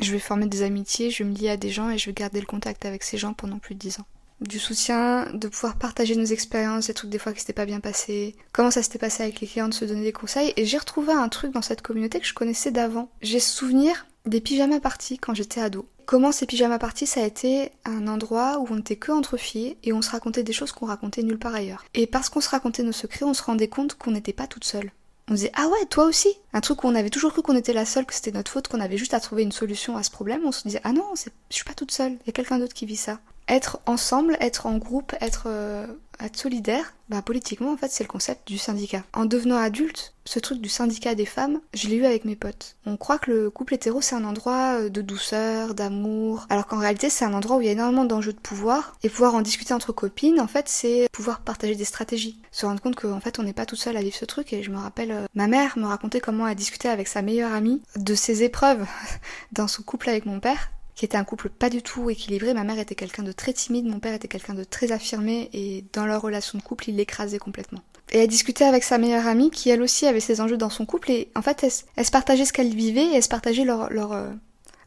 Je 0.00 0.12
vais 0.12 0.18
former 0.18 0.46
des 0.46 0.62
amitiés, 0.62 1.10
je 1.10 1.22
vais 1.22 1.30
me 1.30 1.34
lier 1.36 1.50
à 1.50 1.56
des 1.56 1.70
gens 1.70 1.90
et 1.90 1.98
je 1.98 2.06
vais 2.06 2.14
garder 2.14 2.40
le 2.40 2.46
contact 2.46 2.84
avec 2.84 3.02
ces 3.02 3.18
gens 3.18 3.34
pendant 3.34 3.58
plus 3.58 3.74
de 3.74 3.80
dix 3.80 4.00
ans 4.00 4.06
du 4.42 4.58
soutien, 4.58 5.30
de 5.32 5.48
pouvoir 5.48 5.76
partager 5.76 6.16
nos 6.16 6.24
expériences, 6.24 6.88
des 6.88 6.94
trucs 6.94 7.10
des 7.10 7.18
fois 7.18 7.32
qui 7.32 7.40
s'étaient 7.40 7.52
pas 7.52 7.66
bien 7.66 7.80
passés, 7.80 8.34
comment 8.52 8.70
ça 8.70 8.82
s'était 8.82 8.98
passé 8.98 9.22
avec 9.22 9.40
les 9.40 9.46
clients, 9.46 9.68
de 9.68 9.74
se 9.74 9.84
donner 9.84 10.02
des 10.02 10.12
conseils. 10.12 10.52
Et 10.56 10.66
j'ai 10.66 10.78
retrouvé 10.78 11.12
un 11.12 11.28
truc 11.28 11.52
dans 11.52 11.62
cette 11.62 11.82
communauté 11.82 12.20
que 12.20 12.26
je 12.26 12.34
connaissais 12.34 12.70
d'avant. 12.70 13.10
J'ai 13.22 13.40
souvenir 13.40 14.06
des 14.26 14.40
pyjamas 14.40 14.80
parties 14.80 15.18
quand 15.18 15.34
j'étais 15.34 15.60
ado. 15.60 15.86
Comment 16.06 16.32
ces 16.32 16.46
pyjamas 16.46 16.78
parties, 16.78 17.06
ça 17.06 17.22
a 17.22 17.26
été 17.26 17.72
un 17.84 18.08
endroit 18.08 18.58
où 18.58 18.66
on 18.70 18.76
n'était 18.76 18.96
que 18.96 19.12
entre 19.12 19.36
filles 19.36 19.76
et 19.84 19.92
on 19.92 20.02
se 20.02 20.10
racontait 20.10 20.42
des 20.42 20.52
choses 20.52 20.72
qu'on 20.72 20.86
racontait 20.86 21.22
nulle 21.22 21.38
part 21.38 21.54
ailleurs. 21.54 21.84
Et 21.94 22.06
parce 22.06 22.28
qu'on 22.28 22.40
se 22.40 22.48
racontait 22.48 22.82
nos 22.82 22.92
secrets, 22.92 23.24
on 23.24 23.34
se 23.34 23.42
rendait 23.42 23.68
compte 23.68 23.94
qu'on 23.94 24.10
n'était 24.10 24.32
pas 24.32 24.46
toute 24.46 24.64
seule. 24.64 24.90
On 25.28 25.34
disait 25.34 25.52
ah 25.54 25.68
ouais 25.68 25.86
toi 25.88 26.04
aussi 26.04 26.28
un 26.52 26.60
truc 26.60 26.82
où 26.82 26.88
on 26.88 26.94
avait 26.94 27.08
toujours 27.08 27.32
cru 27.32 27.42
qu'on 27.42 27.56
était 27.56 27.72
la 27.72 27.86
seule 27.86 28.06
que 28.06 28.14
c'était 28.14 28.32
notre 28.32 28.50
faute 28.50 28.68
qu'on 28.68 28.80
avait 28.80 28.98
juste 28.98 29.14
à 29.14 29.20
trouver 29.20 29.44
une 29.44 29.52
solution 29.52 29.96
à 29.96 30.02
ce 30.02 30.10
problème 30.10 30.42
on 30.44 30.52
se 30.52 30.64
disait 30.64 30.80
ah 30.82 30.92
non 30.92 31.14
je 31.14 31.30
suis 31.54 31.64
pas 31.64 31.74
toute 31.74 31.92
seule 31.92 32.12
il 32.12 32.26
y 32.26 32.30
a 32.30 32.32
quelqu'un 32.32 32.58
d'autre 32.58 32.74
qui 32.74 32.86
vit 32.86 32.96
ça 32.96 33.20
être 33.48 33.80
ensemble, 33.86 34.36
être 34.40 34.66
en 34.66 34.78
groupe, 34.78 35.14
être, 35.20 35.44
euh, 35.46 35.86
être 36.20 36.36
solidaire, 36.36 36.94
bah 37.08 37.22
politiquement 37.22 37.72
en 37.72 37.76
fait 37.76 37.90
c'est 37.90 38.04
le 38.04 38.08
concept 38.08 38.46
du 38.46 38.58
syndicat. 38.58 39.02
En 39.12 39.24
devenant 39.24 39.56
adulte, 39.56 40.14
ce 40.24 40.38
truc 40.38 40.60
du 40.60 40.68
syndicat 40.68 41.14
des 41.14 41.26
femmes, 41.26 41.60
je 41.74 41.88
l'ai 41.88 41.96
eu 41.96 42.04
avec 42.04 42.24
mes 42.24 42.36
potes. 42.36 42.76
On 42.86 42.96
croit 42.96 43.18
que 43.18 43.30
le 43.30 43.50
couple 43.50 43.74
hétéro 43.74 44.00
c'est 44.00 44.14
un 44.14 44.24
endroit 44.24 44.80
euh, 44.80 44.88
de 44.88 45.02
douceur, 45.02 45.74
d'amour, 45.74 46.46
alors 46.48 46.66
qu'en 46.66 46.78
réalité 46.78 47.10
c'est 47.10 47.24
un 47.24 47.34
endroit 47.34 47.56
où 47.56 47.60
il 47.60 47.66
y 47.66 47.68
a 47.68 47.72
énormément 47.72 48.04
d'enjeux 48.04 48.32
de 48.32 48.38
pouvoir 48.38 48.96
et 49.02 49.08
pouvoir 49.08 49.34
en 49.34 49.42
discuter 49.42 49.74
entre 49.74 49.92
copines 49.92 50.40
en 50.40 50.46
fait 50.46 50.68
c'est 50.68 51.08
pouvoir 51.12 51.40
partager 51.40 51.74
des 51.74 51.84
stratégies, 51.84 52.40
se 52.50 52.66
rendre 52.66 52.80
compte 52.80 52.96
qu'en 52.96 53.20
fait 53.20 53.38
on 53.38 53.42
n'est 53.42 53.52
pas 53.52 53.66
tout 53.66 53.76
seul 53.76 53.96
à 53.96 54.02
vivre 54.02 54.16
ce 54.16 54.24
truc 54.24 54.52
et 54.52 54.62
je 54.62 54.70
me 54.70 54.78
rappelle 54.78 55.10
euh, 55.10 55.26
ma 55.34 55.48
mère 55.48 55.76
me 55.76 55.86
racontait 55.86 56.20
comment 56.20 56.46
elle 56.46 56.54
discutait 56.54 56.88
avec 56.88 57.08
sa 57.08 57.22
meilleure 57.22 57.52
amie 57.52 57.82
de 57.96 58.14
ses 58.14 58.42
épreuves 58.44 58.86
dans 59.52 59.68
son 59.68 59.82
couple 59.82 60.08
avec 60.08 60.26
mon 60.26 60.40
père 60.40 60.70
qui 60.94 61.04
était 61.04 61.16
un 61.16 61.24
couple 61.24 61.48
pas 61.48 61.70
du 61.70 61.82
tout 61.82 62.10
équilibré. 62.10 62.54
Ma 62.54 62.64
mère 62.64 62.78
était 62.78 62.94
quelqu'un 62.94 63.22
de 63.22 63.32
très 63.32 63.52
timide, 63.52 63.86
mon 63.86 63.98
père 63.98 64.14
était 64.14 64.28
quelqu'un 64.28 64.54
de 64.54 64.64
très 64.64 64.92
affirmé, 64.92 65.48
et 65.52 65.84
dans 65.92 66.06
leur 66.06 66.22
relation 66.22 66.58
de 66.58 66.62
couple, 66.62 66.90
il 66.90 66.96
l'écrasait 66.96 67.38
complètement. 67.38 67.82
Et 68.10 68.18
elle 68.18 68.28
discutait 68.28 68.64
avec 68.64 68.84
sa 68.84 68.98
meilleure 68.98 69.26
amie, 69.26 69.50
qui 69.50 69.70
elle 69.70 69.82
aussi 69.82 70.06
avait 70.06 70.20
ses 70.20 70.40
enjeux 70.40 70.58
dans 70.58 70.70
son 70.70 70.84
couple, 70.84 71.10
et 71.10 71.28
en 71.34 71.42
fait, 71.42 71.64
elle, 71.96 72.04
se 72.04 72.10
partageait 72.10 72.44
ce 72.44 72.52
qu'elle 72.52 72.74
vivait, 72.74 73.06
et 73.06 73.14
elle 73.14 73.22
se 73.22 73.28
partageait 73.28 73.64
leur, 73.64 73.90
leur, 73.90 74.12
euh, 74.12 74.30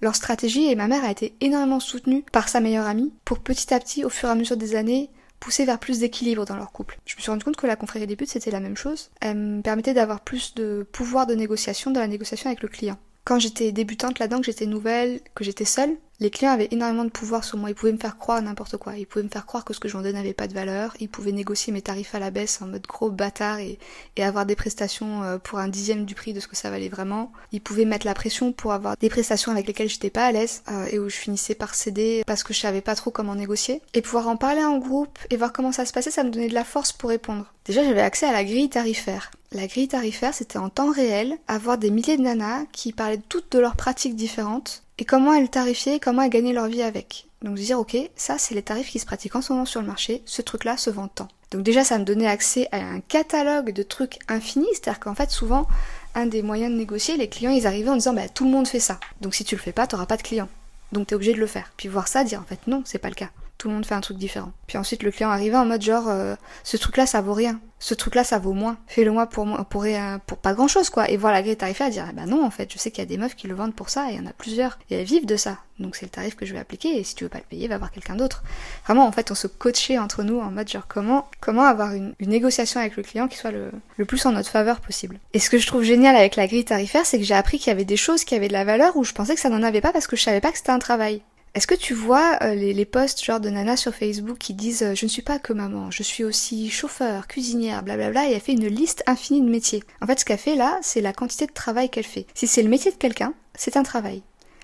leur 0.01 0.15
stratégie, 0.15 0.65
et 0.65 0.75
ma 0.75 0.87
mère 0.87 1.03
a 1.03 1.11
été 1.11 1.33
énormément 1.41 1.79
soutenue 1.79 2.23
par 2.31 2.49
sa 2.49 2.59
meilleure 2.59 2.87
amie, 2.87 3.11
pour 3.25 3.39
petit 3.39 3.73
à 3.73 3.79
petit, 3.79 4.05
au 4.05 4.09
fur 4.09 4.29
et 4.29 4.31
à 4.31 4.35
mesure 4.35 4.57
des 4.57 4.75
années, 4.75 5.09
pousser 5.39 5.65
vers 5.65 5.79
plus 5.79 5.99
d'équilibre 5.99 6.45
dans 6.45 6.55
leur 6.55 6.71
couple. 6.71 6.99
Je 7.05 7.15
me 7.15 7.21
suis 7.21 7.31
rendu 7.31 7.43
compte 7.43 7.57
que 7.57 7.67
la 7.67 7.75
confrérie 7.75 8.07
des 8.07 8.15
buts, 8.15 8.25
c'était 8.27 8.51
la 8.51 8.59
même 8.59 8.77
chose. 8.77 9.09
Elle 9.21 9.37
me 9.37 9.61
permettait 9.61 9.93
d'avoir 9.93 10.21
plus 10.21 10.55
de 10.55 10.87
pouvoir 10.91 11.27
de 11.27 11.35
négociation 11.35 11.91
dans 11.91 11.99
la 11.99 12.07
négociation 12.07 12.47
avec 12.49 12.61
le 12.61 12.67
client. 12.67 12.97
Quand 13.25 13.39
j'étais 13.39 13.72
débutante 13.72 14.19
là-dedans, 14.19 14.38
que 14.38 14.45
j'étais 14.45 14.68
nouvelle, 14.68 15.19
que 15.33 15.44
j'étais 15.44 15.66
seule, 15.66 15.98
les 16.19 16.30
clients 16.30 16.51
avaient 16.51 16.68
énormément 16.69 17.06
de 17.06 17.10
pouvoir 17.10 17.44
sur 17.44 17.57
moi. 17.57 17.72
Ils 17.72 17.75
pouvaient 17.75 17.92
me 17.92 17.98
faire 17.98 18.19
croire 18.19 18.39
n'importe 18.39 18.77
quoi. 18.77 18.95
Ils 18.98 19.07
pouvaient 19.07 19.25
me 19.25 19.30
faire 19.30 19.48
croire 19.48 19.66
que 19.66 19.74
ce 19.74 19.80
que 19.80 19.88
je 19.88 19.94
vendais 19.98 20.13
n'avait 20.13 20.36
pas 20.36 20.48
de 20.48 20.54
valeur. 20.54 20.95
Ils 21.00 21.10
pouvaient 21.10 21.31
négocier 21.31 21.74
mes 21.74 21.81
tarifs 21.81 22.13
à 22.13 22.19
la 22.19 22.30
baisse 22.30 22.62
en 22.62 22.68
mode 22.68 22.86
gros 22.86 23.10
bâtard 23.10 23.57
et, 23.60 23.80
avoir 24.19 24.45
des 24.45 24.56
prestations 24.56 25.24
euh, 25.24 25.38
pour 25.39 25.57
un 25.57 25.68
dixième 25.68 26.06
du 26.06 26.13
prix 26.13 26.33
de 26.33 26.39
ce 26.39 26.48
que 26.48 26.56
ça 26.56 26.70
valait 26.70 26.88
vraiment. 26.88 27.32
Ils 27.51 27.62
pouvaient 27.62 27.86
mettre 27.86 28.05
la 28.05 28.13
pression 28.13 28.53
pour 28.53 28.74
avoir 28.74 28.96
des 28.96 29.10
prestations 29.10 29.51
avec 29.51 29.65
lesquelles 29.65 29.89
j'étais 29.89 30.12
pas 30.12 30.25
à 30.25 30.32
l'aise 30.32 30.62
euh, 30.72 30.86
et 30.91 31.00
où 31.00 31.10
je 31.10 31.15
finissais 31.15 31.55
par 31.55 31.74
céder 31.74 32.24
parce 32.27 32.44
que 32.44 32.53
je 32.53 32.60
savais 32.60 32.82
pas 32.82 32.96
trop 32.96 33.10
comment 33.10 33.34
négocier. 33.34 33.82
Et 33.96 34.01
pouvoir 34.01 34.27
en 34.27 34.38
parler 34.38 34.63
en 34.63 34.77
groupe 34.77 35.17
et 35.32 35.36
voir 35.36 35.51
comment 35.51 35.72
ça 35.72 35.86
se 35.86 35.94
passait, 35.94 36.12
ça 36.12 36.24
me 36.24 36.29
donnait 36.29 36.50
de 36.50 36.53
la 36.53 36.63
force 36.63 36.91
pour 36.91 37.10
répondre. 37.10 37.51
Déjà, 37.65 37.84
j'avais 37.84 38.01
accès 38.01 38.27
à 38.27 38.32
la 38.32 38.44
grille 38.44 38.70
tarifaire. 38.70 39.32
La 39.55 39.67
grille 39.67 39.88
tarifaire, 39.88 40.33
c'était 40.33 40.57
en 40.57 40.67
temps 40.67 40.91
réel, 40.91 41.38
avoir 41.47 41.77
des 41.77 41.89
milliers 41.89 42.17
de 42.17 42.24
nanas 42.24 42.65
qui 42.74 42.91
parlaient 42.91 43.21
toutes 43.29 43.53
de 43.53 43.59
leurs 43.59 43.77
pratiques 43.77 44.17
différentes 44.17 44.83
et 44.97 45.05
comment 45.05 45.33
elles 45.33 45.50
tarifiaient, 45.50 46.01
comment 46.01 46.24
elles 46.24 46.29
gagnaient 46.29 46.51
leur 46.51 46.67
vie 46.67 46.81
avec. 46.81 47.27
Donc 47.41 47.55
dire 47.55 47.79
ok, 47.79 47.95
ça 48.17 48.38
c'est 48.38 48.53
les 48.53 48.63
tarifs 48.63 48.89
qui 48.89 49.00
se 49.00 49.05
pratiquent 49.05 49.38
en 49.38 49.41
ce 49.41 49.53
moment 49.53 49.63
sur 49.63 49.79
le 49.79 49.88
marché, 49.88 50.21
ce 50.25 50.41
truc-là 50.41 50.75
se 50.75 50.89
vend 50.89 51.07
tant. 51.07 51.29
Donc 51.51 51.63
déjà 51.63 51.85
ça 51.85 51.97
me 51.97 52.03
donnait 52.03 52.27
accès 52.27 52.67
à 52.74 52.79
un 52.79 53.00
catalogue 53.00 53.71
de 53.71 53.81
trucs 53.81 54.19
infinis, 54.27 54.67
c'est-à-dire 54.74 55.00
qu'en 55.00 55.15
fait 55.15 55.31
souvent 55.31 55.67
un 56.15 56.25
des 56.25 56.41
moyens 56.41 56.74
de 56.74 56.77
négocier, 56.77 57.15
les 57.15 57.29
clients 57.29 57.51
ils 57.51 57.65
arrivaient 57.65 57.91
en 57.91 57.95
disant 57.95 58.13
bah 58.13 58.27
tout 58.27 58.43
le 58.43 58.51
monde 58.51 58.67
fait 58.67 58.81
ça, 58.81 59.00
donc 59.21 59.35
si 59.35 59.45
tu 59.45 59.55
le 59.55 59.62
fais 59.62 59.71
pas 59.71 59.88
t'auras 59.88 60.05
pas 60.05 60.17
de 60.17 60.24
clients, 60.24 60.50
donc 60.91 61.07
t'es 61.07 61.15
obligé 61.15 61.33
de 61.33 61.39
le 61.39 61.47
faire. 61.47 61.71
Puis 61.77 61.88
voir 61.88 62.09
ça, 62.09 62.25
dire 62.25 62.41
en 62.41 62.45
fait 62.45 62.59
non 62.67 62.81
c'est 62.83 63.00
pas 63.00 63.07
le 63.07 63.15
cas 63.15 63.29
tout 63.57 63.67
le 63.69 63.74
monde 63.74 63.85
fait 63.85 63.95
un 63.95 64.01
truc 64.01 64.17
différent. 64.17 64.51
Puis 64.67 64.77
ensuite 64.77 65.03
le 65.03 65.12
client 65.12 65.29
arrivait 65.29 65.57
en 65.57 65.65
mode 65.65 65.81
genre 65.81 66.07
euh, 66.07 66.35
ce 66.63 66.77
truc 66.77 66.97
là 66.97 67.05
ça 67.05 67.21
vaut 67.21 67.33
rien, 67.33 67.59
ce 67.79 67.93
truc 67.93 68.15
là 68.15 68.24
ça 68.24 68.39
vaut 68.39 68.53
moins, 68.53 68.77
fais-le 68.88 69.12
moi 69.12 69.27
pour 69.27 69.45
moi 69.45 69.65
pour, 69.69 69.85
pour 70.25 70.38
pas 70.38 70.53
grand 70.53 70.67
chose 70.67 70.89
quoi. 70.89 71.09
Et 71.09 71.17
voir 71.17 71.31
la 71.31 71.41
grille 71.41 71.55
tarifaire 71.55 71.89
dire 71.89 72.12
bah 72.13 72.25
non 72.25 72.43
en 72.43 72.50
fait 72.50 72.71
je 72.71 72.77
sais 72.77 72.91
qu'il 72.91 73.00
y 73.00 73.07
a 73.07 73.09
des 73.09 73.17
meufs 73.17 73.35
qui 73.35 73.47
le 73.47 73.55
vendent 73.55 73.75
pour 73.75 73.89
ça 73.89 74.09
et 74.09 74.13
il 74.13 74.17
y 74.17 74.19
en 74.19 74.25
a 74.25 74.33
plusieurs 74.33 74.77
et 74.89 74.95
elles 74.95 75.05
vivent 75.05 75.25
de 75.25 75.35
ça. 75.38 75.57
Donc 75.79 75.95
c'est 75.95 76.05
le 76.05 76.09
tarif 76.09 76.35
que 76.35 76.45
je 76.45 76.53
vais 76.53 76.59
appliquer 76.59 76.97
et 76.97 77.03
si 77.03 77.15
tu 77.15 77.24
veux 77.24 77.29
pas 77.29 77.38
le 77.38 77.43
payer 77.43 77.67
va 77.67 77.77
voir 77.77 77.91
quelqu'un 77.91 78.15
d'autre. 78.15 78.43
Vraiment 78.85 79.05
en 79.07 79.12
fait 79.12 79.31
on 79.31 79.35
se 79.35 79.47
coachait 79.47 79.97
entre 80.00 80.24
nous 80.24 80.39
en 80.39 80.51
mode 80.51 80.67
genre 80.67 80.88
comment 80.88 81.27
comment 81.39 81.63
avoir 81.63 81.93
une, 81.93 82.13
une 82.19 82.29
négociation 82.29 82.79
avec 82.79 82.97
le 82.97 83.03
client 83.03 83.27
qui 83.27 83.38
soit 83.38 83.51
le, 83.51 83.71
le 83.97 84.05
plus 84.05 84.25
en 84.25 84.31
notre 84.31 84.50
faveur 84.50 84.79
possible. 84.81 85.19
Et 85.33 85.39
ce 85.39 85.50
que 85.50 85.57
je 85.57 85.67
trouve 85.67 85.83
génial 85.83 86.15
avec 86.15 86.35
la 86.35 86.47
grille 86.47 86.65
tarifaire 86.65 87.05
c'est 87.05 87.19
que 87.19 87.25
j'ai 87.25 87.35
appris 87.35 87.59
qu'il 87.59 87.67
y 87.67 87.71
avait 87.71 87.85
des 87.85 87.97
choses 87.97 88.24
qui 88.24 88.35
avaient 88.35 88.47
de 88.47 88.53
la 88.53 88.65
valeur 88.65 88.97
où 88.97 89.03
je 89.03 89.13
pensais 89.13 89.35
que 89.35 89.41
ça 89.41 89.50
n'en 89.50 89.63
avait 89.63 89.81
pas 89.81 89.93
parce 89.93 90.07
que 90.07 90.15
je 90.15 90.24
savais 90.24 90.41
pas 90.41 90.51
que 90.51 90.57
c'était 90.57 90.71
un 90.71 90.79
travail. 90.79 91.21
Est-ce 91.55 91.67
que 91.67 91.75
tu 91.75 91.93
vois 91.93 92.38
euh, 92.41 92.53
les, 92.53 92.74
les 92.74 92.83
posts 92.83 93.24
genre 93.24 93.39
de 93.39 93.50
Nana 93.50 93.77
sur 93.77 93.95
Facebook 93.95 94.38
qui 94.38 94.53
disent 94.53 94.83
euh, 94.83 94.93
je 94.93 95.05
ne 95.05 95.09
suis 95.09 95.21
pas 95.21 95.39
que 95.39 95.53
maman, 95.53 95.89
je 95.89 96.03
suis 96.03 96.25
aussi 96.25 96.69
chauffeur, 96.69 97.27
cuisinière, 97.27 97.81
blablabla, 97.81 98.27
et 98.27 98.33
elle 98.33 98.41
fait 98.41 98.51
une 98.51 98.67
liste 98.67 99.03
infinie 99.07 99.41
de 99.41 99.50
métiers. 99.50 99.81
En 100.01 100.05
fait, 100.05 100.19
ce 100.19 100.25
qu'elle 100.25 100.38
fait 100.38 100.55
là, 100.55 100.77
c'est 100.81 101.00
la 101.00 101.13
quantité 101.13 101.47
de 101.47 101.53
travail 101.53 101.89
qu'elle 101.89 102.03
fait. 102.03 102.27
Si 102.33 102.45
c'est 102.45 102.62
le 102.62 102.67
métier 102.67 102.91
de 102.91 102.97
quelqu'un, 102.97 103.33
c'est 103.53 103.77
un 103.77 103.83
travail. 103.83 104.21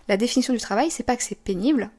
La 0.10 0.18
définition 0.18 0.54
du 0.54 0.60
travail, 0.60 0.92
c'est 0.92 1.04
pas 1.04 1.16
que 1.16 1.24
c'est 1.24 1.40
pénible, 1.40 1.92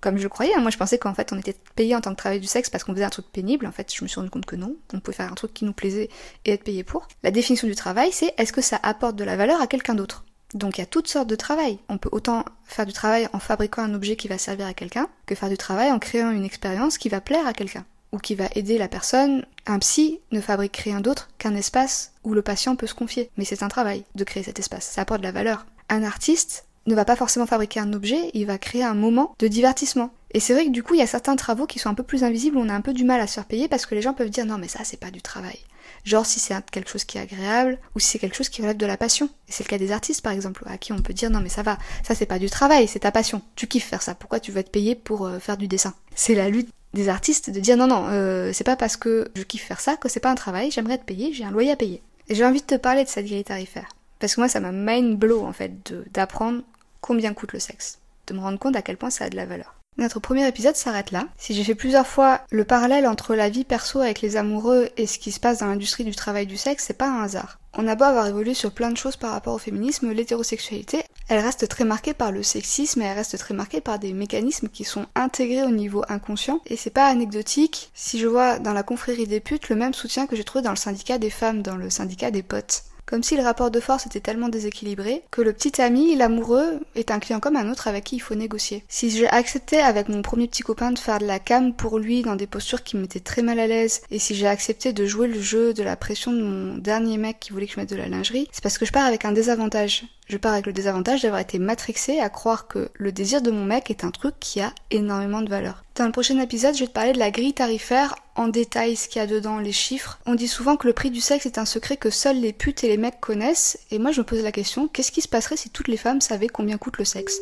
comme 0.00 0.18
je 0.18 0.24
le 0.24 0.28
croyais. 0.28 0.52
Hein. 0.56 0.62
Moi, 0.62 0.72
je 0.72 0.78
pensais 0.78 0.98
qu'en 0.98 1.14
fait, 1.14 1.32
on 1.32 1.38
était 1.38 1.54
payé 1.76 1.94
en 1.94 2.00
tant 2.00 2.10
que 2.10 2.16
travail 2.16 2.40
du 2.40 2.48
sexe 2.48 2.70
parce 2.70 2.82
qu'on 2.82 2.92
faisait 2.92 3.04
un 3.04 3.10
truc 3.10 3.26
pénible. 3.30 3.66
En 3.66 3.72
fait, 3.72 3.94
je 3.94 4.02
me 4.02 4.08
suis 4.08 4.18
rendu 4.18 4.30
compte 4.30 4.46
que 4.46 4.56
non. 4.56 4.74
On 4.92 4.98
pouvait 4.98 5.16
faire 5.16 5.30
un 5.30 5.36
truc 5.36 5.54
qui 5.54 5.64
nous 5.64 5.72
plaisait 5.72 6.08
et 6.44 6.50
être 6.50 6.64
payé 6.64 6.82
pour. 6.82 7.06
La 7.22 7.30
définition 7.30 7.68
du 7.68 7.76
travail, 7.76 8.10
c'est 8.10 8.34
est-ce 8.36 8.52
que 8.52 8.62
ça 8.62 8.80
apporte 8.82 9.14
de 9.14 9.22
la 9.22 9.36
valeur 9.36 9.60
à 9.60 9.68
quelqu'un 9.68 9.94
d'autre? 9.94 10.24
Donc 10.54 10.78
il 10.78 10.80
y 10.80 10.84
a 10.84 10.86
toutes 10.86 11.08
sortes 11.08 11.28
de 11.28 11.36
travail. 11.36 11.78
On 11.88 11.98
peut 11.98 12.08
autant 12.12 12.44
faire 12.64 12.86
du 12.86 12.92
travail 12.92 13.28
en 13.32 13.38
fabriquant 13.38 13.82
un 13.82 13.94
objet 13.94 14.16
qui 14.16 14.28
va 14.28 14.38
servir 14.38 14.66
à 14.66 14.74
quelqu'un 14.74 15.08
que 15.26 15.34
faire 15.34 15.48
du 15.48 15.56
travail 15.56 15.90
en 15.90 15.98
créant 15.98 16.30
une 16.30 16.44
expérience 16.44 16.98
qui 16.98 17.08
va 17.08 17.20
plaire 17.20 17.46
à 17.46 17.52
quelqu'un 17.52 17.84
ou 18.12 18.18
qui 18.18 18.34
va 18.34 18.48
aider 18.54 18.78
la 18.78 18.88
personne. 18.88 19.44
Un 19.66 19.78
psy 19.78 20.20
ne 20.32 20.40
fabrique 20.40 20.76
rien 20.78 21.00
d'autre 21.00 21.28
qu'un 21.38 21.54
espace 21.54 22.12
où 22.24 22.34
le 22.34 22.42
patient 22.42 22.76
peut 22.76 22.86
se 22.86 22.94
confier. 22.94 23.30
Mais 23.36 23.44
c'est 23.44 23.62
un 23.62 23.68
travail 23.68 24.04
de 24.14 24.24
créer 24.24 24.42
cet 24.42 24.58
espace. 24.58 24.86
Ça 24.86 25.02
apporte 25.02 25.20
de 25.20 25.26
la 25.26 25.32
valeur. 25.32 25.66
Un 25.88 26.02
artiste 26.02 26.64
ne 26.86 26.94
va 26.94 27.04
pas 27.04 27.16
forcément 27.16 27.46
fabriquer 27.46 27.80
un 27.80 27.92
objet, 27.92 28.30
il 28.34 28.46
va 28.46 28.58
créer 28.58 28.82
un 28.82 28.94
moment 28.94 29.34
de 29.38 29.48
divertissement. 29.48 30.10
Et 30.32 30.40
c'est 30.40 30.54
vrai 30.54 30.64
que 30.64 30.70
du 30.70 30.82
coup, 30.82 30.94
il 30.94 31.00
y 31.00 31.02
a 31.02 31.06
certains 31.06 31.36
travaux 31.36 31.66
qui 31.66 31.78
sont 31.78 31.88
un 31.88 31.94
peu 31.94 32.02
plus 32.02 32.24
invisibles, 32.24 32.56
on 32.56 32.68
a 32.68 32.74
un 32.74 32.80
peu 32.80 32.92
du 32.92 33.04
mal 33.04 33.20
à 33.20 33.26
se 33.26 33.34
faire 33.34 33.68
parce 33.68 33.86
que 33.86 33.94
les 33.94 34.02
gens 34.02 34.14
peuvent 34.14 34.30
dire 34.30 34.46
non 34.46 34.58
mais 34.58 34.68
ça 34.68 34.84
c'est 34.84 34.96
pas 34.96 35.10
du 35.10 35.22
travail. 35.22 35.58
Genre 36.04 36.24
si 36.26 36.40
c'est 36.40 36.54
quelque 36.70 36.90
chose 36.90 37.04
qui 37.04 37.18
est 37.18 37.20
agréable 37.20 37.78
ou 37.94 38.00
si 38.00 38.08
c'est 38.08 38.18
quelque 38.18 38.36
chose 38.36 38.48
qui 38.48 38.62
relève 38.62 38.76
de 38.76 38.86
la 38.86 38.96
passion. 38.96 39.28
C'est 39.48 39.64
le 39.64 39.68
cas 39.68 39.78
des 39.78 39.92
artistes 39.92 40.22
par 40.22 40.32
exemple, 40.32 40.64
à 40.66 40.78
qui 40.78 40.92
on 40.92 41.02
peut 41.02 41.12
dire 41.12 41.30
non 41.30 41.40
mais 41.40 41.48
ça 41.48 41.62
va, 41.62 41.78
ça 42.06 42.14
c'est 42.14 42.26
pas 42.26 42.38
du 42.38 42.48
travail, 42.50 42.88
c'est 42.88 43.00
ta 43.00 43.12
passion. 43.12 43.42
Tu 43.56 43.66
kiffes 43.66 43.86
faire 43.86 44.02
ça, 44.02 44.14
pourquoi 44.14 44.40
tu 44.40 44.52
veux 44.52 44.58
être 44.58 44.72
payé 44.72 44.94
pour 44.94 45.26
euh, 45.26 45.38
faire 45.38 45.56
du 45.56 45.68
dessin? 45.68 45.94
C'est 46.14 46.34
la 46.34 46.48
lutte 46.48 46.70
des 46.94 47.08
artistes 47.08 47.50
de 47.50 47.60
dire 47.60 47.76
non 47.76 47.86
non, 47.86 48.06
euh, 48.08 48.52
c'est 48.52 48.64
pas 48.64 48.76
parce 48.76 48.96
que 48.96 49.30
je 49.34 49.42
kiffe 49.42 49.64
faire 49.64 49.80
ça 49.80 49.96
que 49.96 50.08
c'est 50.08 50.20
pas 50.20 50.30
un 50.30 50.34
travail, 50.34 50.70
j'aimerais 50.70 50.94
être 50.94 51.04
payé, 51.04 51.32
j'ai 51.32 51.44
un 51.44 51.50
loyer 51.50 51.72
à 51.72 51.76
payer. 51.76 52.02
Et 52.28 52.34
j'ai 52.34 52.44
envie 52.44 52.60
de 52.60 52.66
te 52.66 52.76
parler 52.76 53.04
de 53.04 53.08
cette 53.08 53.26
grille 53.26 53.44
tarifaire. 53.44 53.88
Parce 54.18 54.34
que 54.34 54.40
moi 54.40 54.48
ça 54.48 54.60
m'a 54.60 54.72
mind 54.72 55.18
blow 55.18 55.44
en 55.44 55.52
fait 55.52 55.92
d'apprendre 56.12 56.62
combien 57.00 57.34
coûte 57.34 57.52
le 57.52 57.60
sexe. 57.60 57.98
De 58.26 58.34
me 58.34 58.40
rendre 58.40 58.58
compte 58.58 58.76
à 58.76 58.82
quel 58.82 58.96
point 58.96 59.10
ça 59.10 59.24
a 59.24 59.30
de 59.30 59.36
la 59.36 59.46
valeur. 59.46 59.79
Notre 60.00 60.18
premier 60.18 60.48
épisode 60.48 60.76
s'arrête 60.76 61.10
là. 61.10 61.26
Si 61.36 61.52
j'ai 61.52 61.62
fait 61.62 61.74
plusieurs 61.74 62.06
fois 62.06 62.40
le 62.50 62.64
parallèle 62.64 63.06
entre 63.06 63.34
la 63.34 63.50
vie 63.50 63.64
perso 63.64 64.00
avec 64.00 64.22
les 64.22 64.38
amoureux 64.38 64.88
et 64.96 65.06
ce 65.06 65.18
qui 65.18 65.30
se 65.30 65.38
passe 65.38 65.58
dans 65.58 65.66
l'industrie 65.66 66.04
du 66.04 66.14
travail 66.16 66.46
du 66.46 66.56
sexe, 66.56 66.84
c'est 66.86 66.96
pas 66.96 67.10
un 67.10 67.22
hasard. 67.22 67.58
On 67.74 67.86
a 67.86 67.96
beau 67.96 68.04
avoir 68.04 68.26
évolué 68.26 68.54
sur 68.54 68.72
plein 68.72 68.90
de 68.90 68.96
choses 68.96 69.16
par 69.16 69.32
rapport 69.32 69.52
au 69.52 69.58
féminisme, 69.58 70.10
l'hétérosexualité, 70.10 71.04
elle 71.28 71.44
reste 71.44 71.68
très 71.68 71.84
marquée 71.84 72.14
par 72.14 72.32
le 72.32 72.42
sexisme 72.42 73.02
et 73.02 73.04
elle 73.04 73.16
reste 73.16 73.38
très 73.38 73.54
marquée 73.54 73.80
par 73.80 73.98
des 73.98 74.14
mécanismes 74.14 74.68
qui 74.68 74.84
sont 74.84 75.06
intégrés 75.14 75.62
au 75.62 75.70
niveau 75.70 76.02
inconscient. 76.08 76.60
Et 76.66 76.76
c'est 76.76 76.90
pas 76.90 77.06
anecdotique 77.06 77.90
si 77.94 78.18
je 78.18 78.26
vois 78.26 78.58
dans 78.58 78.72
la 78.72 78.82
confrérie 78.82 79.28
des 79.28 79.38
putes 79.38 79.68
le 79.68 79.76
même 79.76 79.94
soutien 79.94 80.26
que 80.26 80.34
j'ai 80.34 80.44
trouvé 80.44 80.64
dans 80.64 80.70
le 80.70 80.76
syndicat 80.76 81.18
des 81.18 81.30
femmes, 81.30 81.62
dans 81.62 81.76
le 81.76 81.90
syndicat 81.90 82.30
des 82.30 82.42
potes 82.42 82.84
comme 83.10 83.24
si 83.24 83.36
le 83.36 83.42
rapport 83.42 83.72
de 83.72 83.80
force 83.80 84.06
était 84.06 84.20
tellement 84.20 84.48
déséquilibré 84.48 85.22
que 85.32 85.42
le 85.42 85.52
petit 85.52 85.82
ami, 85.82 86.14
l'amoureux, 86.14 86.78
est 86.94 87.10
un 87.10 87.18
client 87.18 87.40
comme 87.40 87.56
un 87.56 87.70
autre 87.70 87.88
avec 87.88 88.04
qui 88.04 88.16
il 88.16 88.20
faut 88.20 88.36
négocier. 88.36 88.84
Si 88.88 89.10
j'ai 89.10 89.28
accepté 89.28 89.80
avec 89.80 90.08
mon 90.08 90.22
premier 90.22 90.46
petit 90.46 90.62
copain 90.62 90.92
de 90.92 90.98
faire 90.98 91.18
de 91.18 91.26
la 91.26 91.40
cam 91.40 91.74
pour 91.74 91.98
lui 91.98 92.22
dans 92.22 92.36
des 92.36 92.46
postures 92.46 92.84
qui 92.84 92.96
m'étaient 92.96 93.18
très 93.18 93.42
mal 93.42 93.58
à 93.58 93.66
l'aise, 93.66 94.02
et 94.12 94.20
si 94.20 94.36
j'ai 94.36 94.46
accepté 94.46 94.92
de 94.92 95.06
jouer 95.06 95.26
le 95.26 95.40
jeu 95.40 95.74
de 95.74 95.82
la 95.82 95.96
pression 95.96 96.32
de 96.32 96.42
mon 96.42 96.78
dernier 96.78 97.18
mec 97.18 97.40
qui 97.40 97.52
voulait 97.52 97.66
que 97.66 97.72
je 97.72 97.80
mette 97.80 97.90
de 97.90 97.96
la 97.96 98.08
lingerie, 98.08 98.48
c'est 98.52 98.62
parce 98.62 98.78
que 98.78 98.86
je 98.86 98.92
pars 98.92 99.06
avec 99.06 99.24
un 99.24 99.32
désavantage. 99.32 100.04
Je 100.30 100.36
pars 100.36 100.52
avec 100.52 100.66
le 100.66 100.72
désavantage 100.72 101.22
d'avoir 101.22 101.40
été 101.40 101.58
matrixée 101.58 102.20
à 102.20 102.28
croire 102.28 102.68
que 102.68 102.88
le 102.94 103.10
désir 103.10 103.42
de 103.42 103.50
mon 103.50 103.64
mec 103.64 103.90
est 103.90 104.04
un 104.04 104.12
truc 104.12 104.36
qui 104.38 104.60
a 104.60 104.72
énormément 104.92 105.42
de 105.42 105.50
valeur. 105.50 105.82
Dans 105.96 106.06
le 106.06 106.12
prochain 106.12 106.38
épisode, 106.38 106.76
je 106.76 106.80
vais 106.82 106.86
te 106.86 106.92
parler 106.92 107.12
de 107.12 107.18
la 107.18 107.32
grille 107.32 107.52
tarifaire 107.52 108.14
en 108.36 108.46
détail, 108.46 108.94
ce 108.94 109.08
qu'il 109.08 109.20
y 109.20 109.24
a 109.24 109.26
dedans, 109.26 109.58
les 109.58 109.72
chiffres. 109.72 110.20
On 110.26 110.36
dit 110.36 110.46
souvent 110.46 110.76
que 110.76 110.86
le 110.86 110.92
prix 110.92 111.10
du 111.10 111.20
sexe 111.20 111.46
est 111.46 111.58
un 111.58 111.64
secret 111.64 111.96
que 111.96 112.10
seuls 112.10 112.38
les 112.38 112.52
putes 112.52 112.84
et 112.84 112.88
les 112.88 112.96
mecs 112.96 113.18
connaissent, 113.18 113.76
et 113.90 113.98
moi 113.98 114.12
je 114.12 114.20
me 114.20 114.24
pose 114.24 114.44
la 114.44 114.52
question, 114.52 114.86
qu'est-ce 114.86 115.10
qui 115.10 115.20
se 115.20 115.26
passerait 115.26 115.56
si 115.56 115.68
toutes 115.68 115.88
les 115.88 115.96
femmes 115.96 116.20
savaient 116.20 116.46
combien 116.46 116.78
coûte 116.78 116.98
le 116.98 117.04
sexe? 117.04 117.40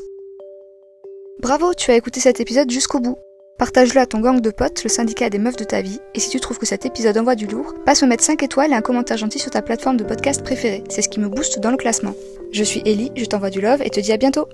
Bravo, 1.42 1.75
tu 1.75 1.90
as 1.90 1.97
écouté 1.97 2.21
cet 2.21 2.40
épisode 2.40 2.71
jusqu'au 2.71 3.00
bout. 3.00 3.18
Partage-le 3.59 4.00
à 4.00 4.07
ton 4.07 4.21
gang 4.21 4.40
de 4.40 4.50
potes, 4.50 4.83
le 4.83 4.88
syndicat 4.88 5.28
des 5.28 5.38
meufs 5.38 5.57
de 5.57 5.64
ta 5.64 5.83
vie, 5.83 6.00
et 6.14 6.21
si 6.21 6.30
tu 6.30 6.40
trouves 6.40 6.59
que 6.59 6.64
cet 6.64 6.87
épisode 6.87 7.18
envoie 7.18 7.35
du 7.35 7.47
lourd, 7.47 7.75
passe 7.85 8.02
me 8.02 8.09
mettre 8.09 8.25
5 8.25 8.42
étoiles 8.42 8.73
et 8.73 8.76
un 8.76 8.80
commentaire 8.80 9.18
gentil 9.18 9.38
sur 9.38 9.50
ta 9.50 9.61
plateforme 9.61 9.99
de 9.99 10.04
podcast 10.04 10.42
préférée, 10.42 10.85
c'est 10.88 11.02
ce 11.02 11.11
qui 11.11 11.21
me 11.21 11.28
booste 11.28 11.61
dans 11.61 11.71
le 11.71 11.76
classement. 11.76 12.14
Je 12.50 12.64
suis 12.64 12.82
Ellie, 12.86 13.12
je 13.14 13.24
t'envoie 13.26 13.50
du 13.50 13.60
love 13.60 13.82
et 13.82 13.90
te 13.90 14.00
dis 14.00 14.12
à 14.12 14.16
bientôt 14.16 14.48